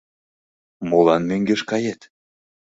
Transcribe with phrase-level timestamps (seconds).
[0.89, 2.01] Молан мӧҥгеш кает?